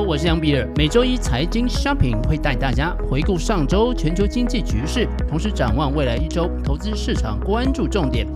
[0.00, 0.68] 我是杨比尔。
[0.76, 8.26] 每周一财经 Shopping 会带大家回顾上周全球经济局势，同时展望未来一周投资市场关注重点，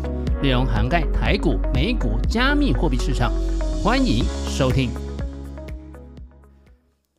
[0.42, 3.32] 内容涵盖台股、美股、加密货币市场。
[3.82, 4.90] 欢迎收听。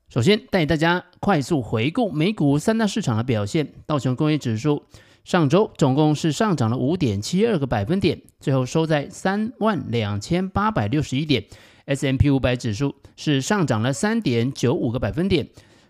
[0.09, 3.73] 首先带大家快速回顾美股三大市场的表现。
[3.85, 4.83] 道琼工业指数
[5.23, 11.45] 上周总共是上涨了五点七二个百分点，最后收在三万两千八百六十一点。
[11.89, 15.47] S M P 五百指数是上涨了三点九五个百分点，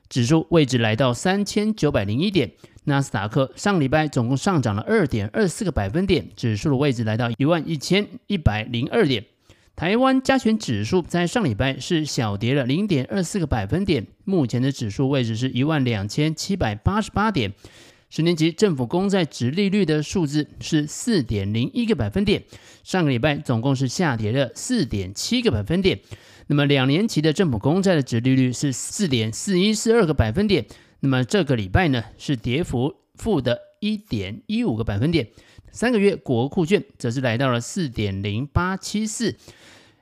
[0.07, 2.49] 指数位置来到三千九百零一点。
[2.85, 9.26] 纳斯达克上礼拜总共上涨了二点二四个百分点，指数的位置来到一万一千一百零二点。
[9.76, 17.54] 台湾加权指数在上礼拜是小跌了零点二四个百分点，目前的指数位置是一万两千七百八十八点。
[18.09, 22.44] 十年期政府公债殖利率的数字是四点零一个百分点，
[22.84, 25.99] 上个礼拜总共是下跌了四点七个百分点。
[26.48, 30.66] 那么两年期的政府公债的殖利率是四点四一四二个百分点，
[31.01, 35.27] 那么这个礼拜呢是跌幅负的一点一五个百分点。
[35.71, 39.35] 三个月国库券则是来到了四点零八七四，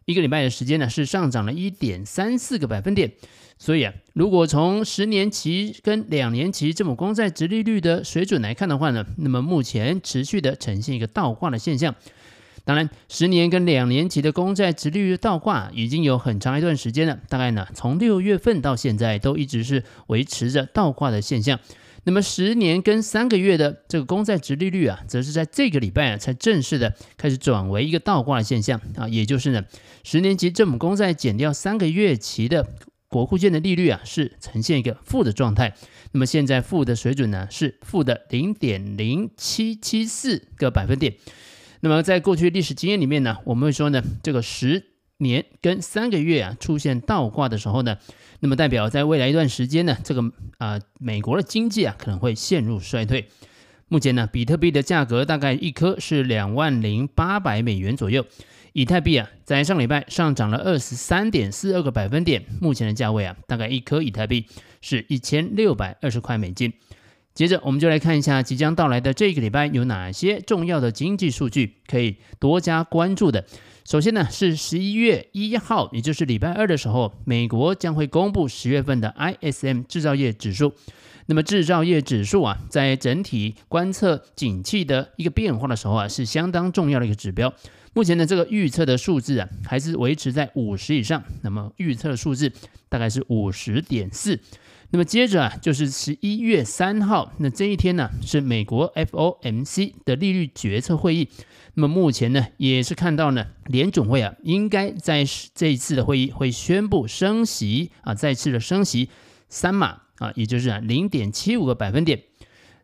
[0.08, 3.12] 一个礼拜的时间呢是上涨了一点三四个百分点。
[3.60, 11.94] 所以啊，如果从十年期跟两年期政府公债殖利率的水准来看的话呢，那么目前持续的呈现一个倒挂的现象。
[12.64, 21.60] 当然，十年跟两年期的公债殖利率倒挂已经有很长一段时间了，大概呢从六月份到现在都一直是维持着倒挂的现象。
[22.08, 29.64] 那么十年跟三个月的这个公债殖利率啊，则是在这个礼拜啊才正式的开始转为一个倒挂的现象啊，也就是呢
[30.06, 32.66] 十年期政府公债减掉三个月期的。
[33.10, 35.74] 国库券的利率啊是呈现一个负的状态，
[36.12, 41.16] 那么现在负的水准呢是负的零点零七七四个百分点。
[41.80, 44.84] 那么在过去历史经验里面呢，我们会说呢，这个十
[45.18, 47.98] 年跟三个月啊出现倒挂的时候呢，
[48.40, 53.28] 那么代表在未来一段时间呢，这个啊、美国的经济啊可能会陷入衰退。
[53.88, 58.26] 目前呢，比特币的价格大概一颗是两万零八百美元左右。
[58.74, 64.46] 以太币啊，在上礼拜上涨了二十三点四二个百分点，目前的价位啊，大概一颗以太币
[64.82, 66.74] 是一千六百二十块美金。
[67.34, 73.46] 接着，我们就来看一下即将到来的这个礼拜有哪些重要的经济数据可以多加关注的。
[73.88, 80.74] 首先呢，是十一月一号，也就是礼拜二的时候，美国将会公布十月份的 ISM 制造业指数。
[81.28, 87.54] 那么制造业指数啊，在整体观测景气的一个变化的时候啊，是相当重要的一个指标。
[87.94, 91.24] 目前的这个预测的数字啊，还是维持在五十以上。
[91.44, 92.52] 那么预测的数字
[92.90, 94.38] 大概是五十点四。
[94.90, 101.28] 那么接着啊，就是十一月三号，那这一天呢，是美国 FOMC 的利率决策会议。
[101.74, 109.10] 那么目前呢，也是看到呢，联准会啊，应该在这一次的会议会宣布升息啊，再次的升息
[109.50, 112.24] 三码啊，也就是啊零点七五个百分点。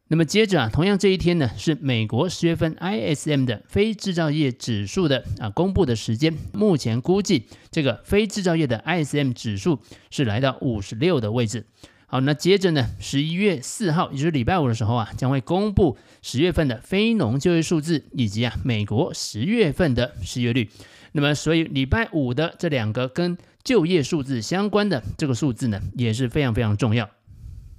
[0.09, 6.37] 那么接着啊，同样这一天呢，是美国十月份 ISM 的非制造业指数的啊公布的时间。
[6.51, 9.79] 目前估计这个非制造业的 ISM 指数
[10.11, 11.65] 是来到五十六的位置。
[12.13, 20.69] 好，那接着呢，十一月四号，也就是礼拜五的时候啊，将会公布十月份的非农就业数字，以及啊美国十月份的失业率。
[21.13, 27.09] 那么所以礼拜五的这两个跟就业数字相关的这个数字呢，也是非常非常重要。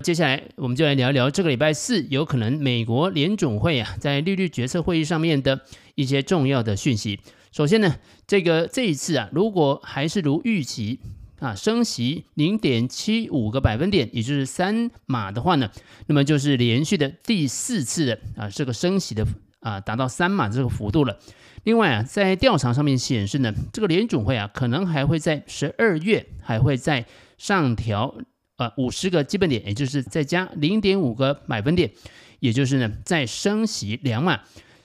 [0.00, 5.60] 接下来，我们就来聊一聊这个礼拜四有可能美国联总会啊在利率决策会议上面的
[5.94, 7.20] 一些重要的讯息。
[7.52, 7.94] 首先呢，
[8.26, 10.98] 这个这一次啊，如果还是如预期
[11.44, 15.70] 啊升息零点七五个百分点，也就是三码的话呢，
[16.06, 19.26] 那么就是连续的第四次的啊这个升息的
[19.60, 21.18] 啊达到三码这个幅度了。
[21.64, 27.06] 另外啊，在调查上面显示呢，这个联准会啊可能还会在十二月还会再
[27.36, 28.14] 上调。
[28.56, 31.90] 呃，五十个基本点，也就是再加零点五个百分点，
[32.38, 34.42] 也就是呢，再升息两码。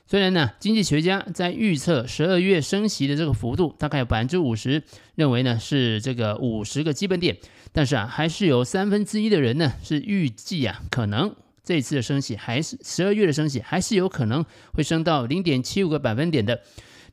[0.09, 4.81] 虽然呢，经济学家在预测十二月升息的这个幅度大概有百分之五十，
[5.13, 7.37] 认为呢是这个五十个基本点，
[7.71, 16.59] 但是啊，还是有三分之一的人呢是预计啊，可能这次的升息还是十二月的升息还是有可能会升到零点七五个百分点的。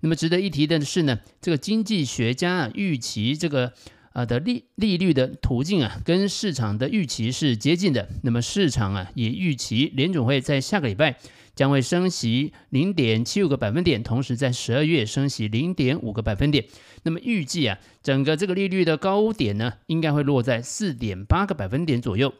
[0.01, 3.75] 那么值得一提的是呢，这个经济学家啊预期这个。
[4.17, 8.09] 啊的利利率的途径啊，跟市场的预期是接近的。
[8.23, 11.19] 那么市场啊也预期联准会在下个礼拜
[11.55, 16.65] 将会升息零点七五个百分点，同时在十二月升息零点五个百分点。
[17.03, 22.33] 那么预计啊，整个这个利率的高点呢，应该会落在四点八个百分点左右。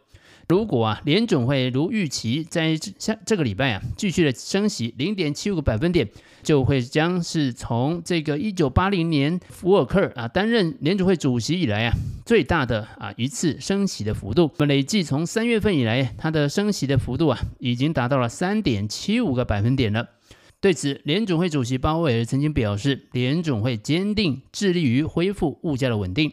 [0.49, 6.09] 如果啊，联准会如预期在下这个礼拜啊继续的升息零点七五个百分点，
[6.45, 11.95] 就会将是从这个一九八零年福尔克啊担任联准会主席以来啊
[12.25, 14.49] 最大的啊一次升息的幅度。
[14.59, 20.11] 那么累计从三月份以来，它的升息的幅度啊已经达到了三点七五个百分点了。
[20.61, 26.33] 对此，联总会主席鲍威尔曾经表示，联总会坚定致力于恢复物价的稳定。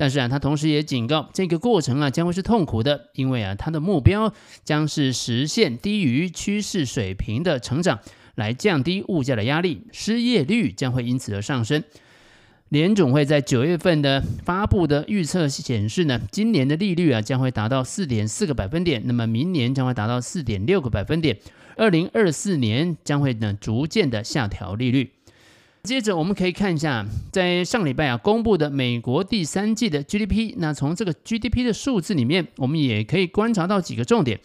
[0.00, 4.32] 但是啊，他同时也警告，这个过程啊将会是痛苦的，因为啊，他的目标
[4.64, 8.00] 将是实现低于趋势水平的成长，
[8.34, 11.84] 来降低物价的压力，失业率将会因此而上升。
[12.70, 21.36] 联总会在九月份的发布的预测显示呢，今年的利率啊将会达到四点四个百分点，那么明年将会达到四点六个百分点，
[21.76, 25.10] 二零二四年将会呢逐渐的下调利率。
[25.82, 30.54] 接着我们可以看一下，在上礼拜啊公布的美国第三季的 GDP。
[30.58, 34.38] 那从这个 GDP 的数字里面，我们也可以观察到几个重点。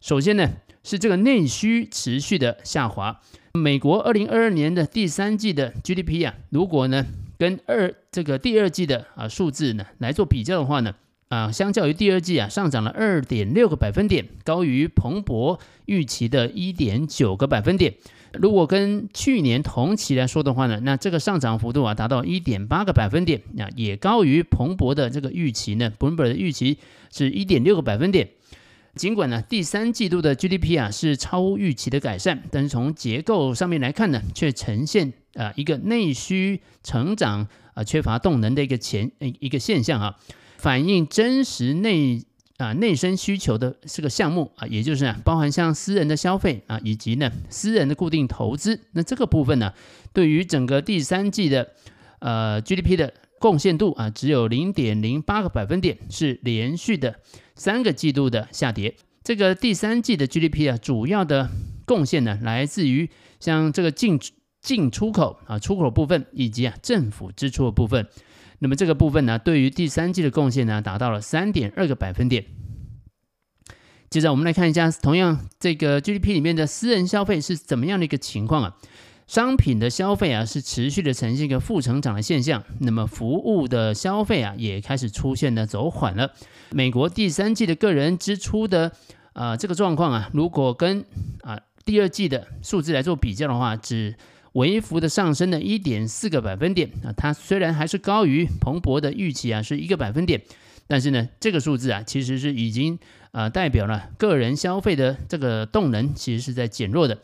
[0.00, 0.50] 首先呢，
[0.84, 3.20] 是这个内需持续的下滑。
[3.54, 7.06] 美国二零二二年的第三季的 GDP 啊，如果呢
[7.38, 10.94] 跟二这个第二季的啊数字呢来做比较的话呢，
[11.32, 17.94] 啊，相较于第二季啊上涨了二点六个百分点，高于彭博预期的一点九个百分点。
[18.34, 26.76] 如果跟去年同期来说的话呢，那这个上涨幅度啊达到一点八个百分点，那也高于彭博的这个预期呢彭博的预期
[27.10, 28.28] 是一点六个百分点。
[28.94, 40.18] 尽管呢第三季度的 GDP 啊是超预期的改善，但是从结构上面来看呢，却呈现啊一个内需成长啊缺乏动能的一个前一个现象啊，
[40.62, 42.22] 反映真实内。
[42.58, 49.72] 啊，内生需求的这个项目啊，也就是啊，包含像私人的消费啊，以及呢，私人的固定投资，那这个部分呢，
[50.12, 51.72] 对于整个第三季的
[52.20, 57.16] 呃 GDP 的贡献度啊，只有零点零八个百分点，是连续的
[57.56, 58.94] 三个季度的下跌。
[59.24, 61.50] 这个第三季的 GDP 啊，主要的
[61.84, 63.10] 贡献呢，来自于
[63.40, 64.20] 像这个进
[64.60, 68.06] 进出口啊，出口部分，以及啊，政府支出的部分。
[68.62, 72.44] 那么这个部分呢，对于第三季的贡献呢，达到了三点二个百分点。
[74.08, 78.76] 接着我们来看一下，同样这个 GDP 里面的私人消费是怎么样的一个情况啊？
[79.26, 86.32] 商品的消费啊是持续的呈现一个负成长的现象，那么服务的消费啊也开始出现了走缓了。
[86.70, 88.92] 美国第三季的个人支出的
[89.32, 91.04] 啊、这个状况啊，如果跟
[91.40, 94.14] 啊、第二季的数字来做比较的话，只
[94.52, 100.40] 微幅的上升了一点四个百分点啊，它虽然还是高于彭博的预期啊，是一个百分点，
[100.86, 102.98] 但是呢，这个数字啊，其实是已经
[103.30, 107.18] 呃代表了个人消费的这个动能其实是在减弱的。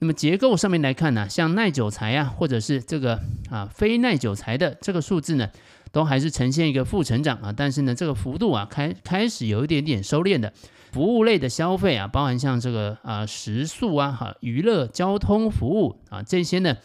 [0.00, 5.48] 那么结构上面来看呢，像耐久材啊，或者是这个啊非耐久材的这个数字呢，
[5.92, 10.52] 都还是呈现一个负成长啊，但是呢，这个幅度啊开开始有一点点收敛的。
[10.90, 16.76] 服务类的消费啊，包含像这个啊食宿啊、哈娱乐、交通服务啊这些呢，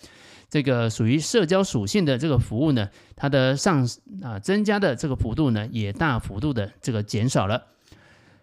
[0.50, 3.86] 这个属于社交属性的这个服务呢，它的上
[4.24, 7.66] 啊增加的这个幅度呢，也大幅度的这个减少了。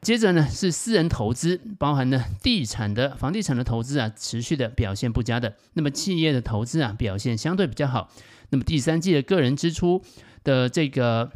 [0.02, 5.54] 接着呢是私人投资，包含呢地产的房地产的投资啊，持续的表现不佳的。
[5.72, 8.10] 那么企业的投资啊表现相对比较好。
[8.50, 10.02] 那么第三季的个人支出
[10.44, 11.32] 的这个。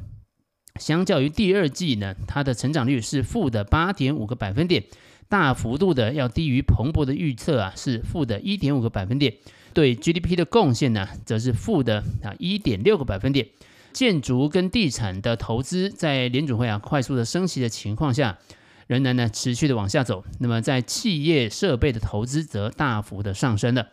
[0.79, 4.85] 相较于第二季呢，它的成长率是负的八点五个百分点，
[5.29, 9.35] 大幅度的要低于彭博的预测啊，是负的一点五个百分点。
[9.75, 13.49] 对 GDP 的贡献呢，则是负的啊一点六个百分点。
[13.93, 18.39] 建筑跟地产的投资在联准会啊快速的升息的情况下，
[18.87, 20.23] 仍然呢持续的往下走。
[20.39, 23.89] 那么在企业设备的投资则大幅的上升了。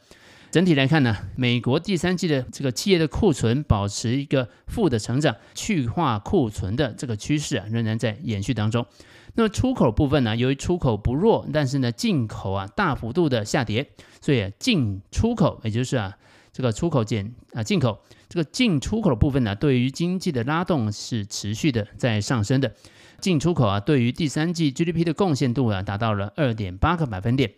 [0.55, 8.85] 整体来看呢，美国第三季的这个企业的库存保持一个负的成长，去化库存的这个趋势啊仍然在延续当中。
[9.33, 13.85] 那么出口部分呢，由于出口不弱，但是呢进口啊大幅度的下跌，
[14.21, 16.17] 所以进出口也就是啊
[16.53, 22.73] 这个出口减啊进口这个进出口部分呢，对于经济的拉动是持续的在上升的。
[23.19, 27.51] 进出口啊对于第三季 GDP 的贡献度啊达到了二点八个百分点。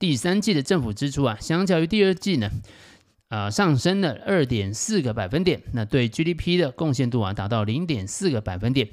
[0.00, 2.50] 第三季的政府支出啊，相较于第二季呢，
[3.28, 8.88] 啊、上升了二点四个百分点，那对 GDP 的贡献度啊达到零点四个百分点。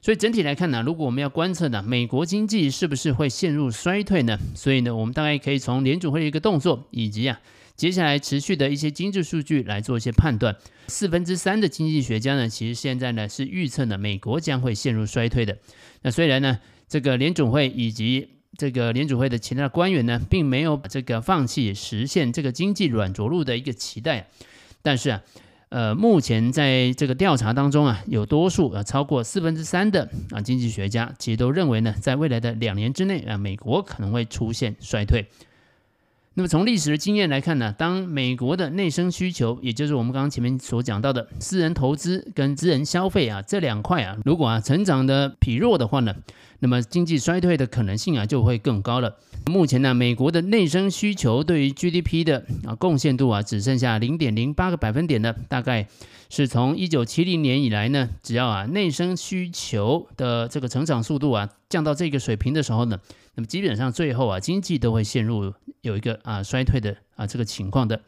[0.00, 4.38] 所以整体来看呢，如果我们要观测呢，美国经济是不是会陷入衰退呢？
[4.54, 7.40] 所以呢，我们大概可以从联准会的一个动作，以及啊
[7.74, 10.56] 接下来持续的一些经济数据来做一些判断。
[10.86, 15.58] 四分之三的经济学家呢，其实现在呢是预测呢美国将会陷入衰退的。
[16.02, 24.28] 那虽然呢，这个联准会以及这个联储会的其他官员呢，并没有把这个放弃实现这个经济软着陆的一个期待，
[24.82, 25.22] 但是啊，
[25.68, 35.26] 呃，目前在这个调查当中啊，有多数啊超过四分之三的啊经济学家其实都认为呢，在未来的两年之内啊，美国可能会出现衰退。
[36.38, 46.14] 那么从历史的经验来看呢，当美国的内生需求，也就是我们刚刚前面所讲到的私人投资跟私人消费啊这两块啊，如果啊成长的疲弱的话呢，
[46.60, 49.16] 那么经济衰退的可能性啊就会更高了。
[49.46, 55.88] 目前呢，美国的内生需求对于 GDP 的啊贡献度啊只剩下零点零八个百分点呢，大概
[56.30, 62.98] 是从一九七零年以来呢，只要啊内生需求的这个成长速度啊降到这个水平的时候呢，
[63.34, 65.52] 那么基本上最后啊经济都会陷入。
[65.82, 68.02] 有一个啊衰退的啊这个情况的。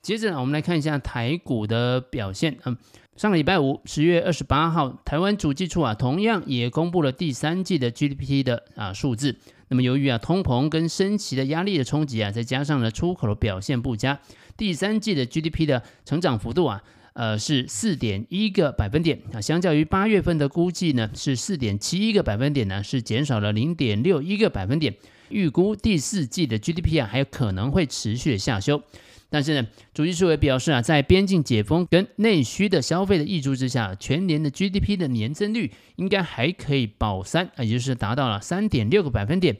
[0.00, 2.56] 接着呢，我们来看一下台股的表现。
[2.64, 2.78] 嗯，
[3.16, 9.36] 上个礼拜五，十月二十八号，台湾主计处啊同样也公布了第三季的 GDP 的啊数字。
[9.68, 14.20] 那么由于啊通膨跟升息的压力的冲击啊，再加上呢出口的表现不佳，
[14.56, 16.84] 第三季的 GDP 的成长幅度啊。
[17.14, 24.94] 呃，是四点一个百分点啊，相较于八月份的估计呢，是四点七一个百分点呢，是减少了零点六一个百分点。
[25.28, 28.82] 预估第四季的 GDP 啊，还有可能会持续下修。
[29.30, 39.56] 但是呢，主计处也表示啊，在边境解封跟内需的消费的挹注之下，全年的 GDP 的年增率应该还可以保三，也就是达到了三点六个百分点。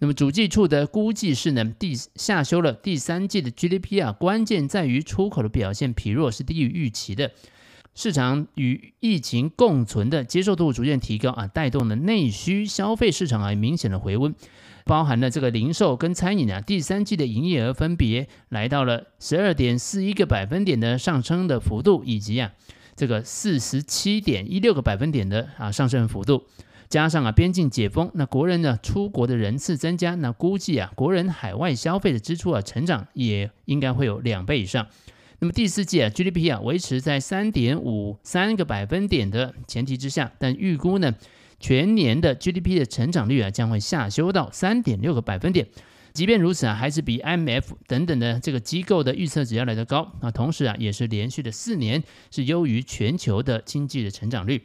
[0.00, 7.30] 那么主计处的估计是呢，第下修了第三季的 GDP 啊，关键在于出口的表现疲弱，是低于预期的。
[7.94, 14.34] 市场与疫情共存的接受度逐渐提高啊，带动了内需消费市场啊明显的回温，
[14.86, 22.52] 包含了这个零售跟餐饮啊，第三季的营业额分别来到了十二点四一个百分点的上升的幅度，以及啊
[22.96, 26.44] 这个四十七点一六个百分点的啊上升幅度。
[26.90, 34.84] 加上啊，边境解封，那国人呢出国的人次增加，那估计啊，国人海外消费的支出啊，成长也应该会有两倍以上。
[35.38, 41.14] 那么第四季啊，GDP 啊维持在三点五三个百分点的前提之下，但预估呢，
[41.60, 45.68] 全年的 GDP 的成长率啊将会下修到三点六个百分点。
[46.12, 50.10] 即便如此啊，还是比 M F 等等的这个机构的预测值要来得高。
[50.20, 54.60] 那同时啊，也是连续的四年是优于全球的经济的成长率。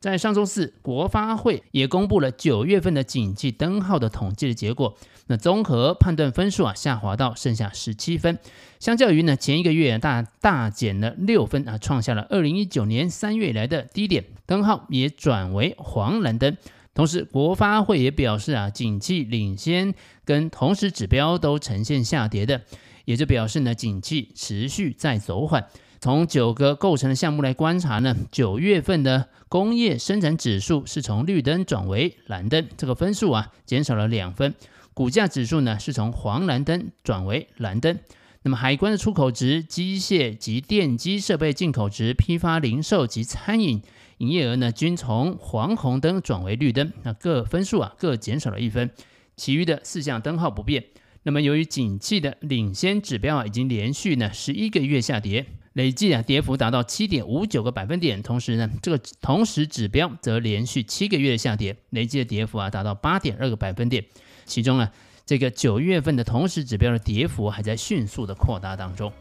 [0.00, 4.96] 在上周四，国发会也公布了九月份的景气灯号的统计的结果。
[5.26, 8.38] 那综合判断分数啊，下滑到剩下十七分，
[8.78, 16.56] 相较于呢前一个月大大减了六分啊，创下了二零一九年三月以来的低点，灯号也转为黄蓝灯。
[16.94, 22.62] 同时，国发会也表示啊，景气领先跟同时指标都呈现下跌的，
[23.04, 25.66] 也就表示呢，景气持续在走缓。
[26.02, 34.54] 从九个构成的项目来观察呢，九月份的工业生产指数是从绿灯转为蓝灯，这个分数啊减少了两分。
[34.94, 37.98] 股价指数呢是从黄蓝灯转为蓝灯。
[38.42, 43.82] 那么海关的出口值、机械及电机设备进口值、批发零售及餐饮
[44.16, 48.88] 营业额呢均从黄红灯转为绿灯，那各分数啊各减少了一分。
[49.36, 50.82] 其余的四项灯号不变。
[51.24, 55.44] 那么由于景气的领先指标啊已经连续呢十一个月下跌。
[55.74, 58.22] 累计啊，跌幅达到七点五九个百分点。
[58.22, 64.04] 同时呢，这个同时指标则连续七个月下跌，累计的跌幅啊达到八点二个百分点。
[64.44, 64.90] 其中啊，
[65.24, 69.12] 这个九月份的同时指标的跌幅还在迅速的扩大当中。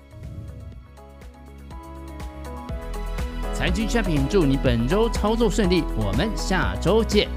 [3.53, 7.27] 财经 Shopping 祝你本周操作顺利，我们下周见。